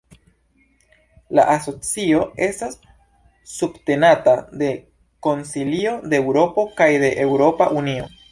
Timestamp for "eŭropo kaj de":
6.23-7.15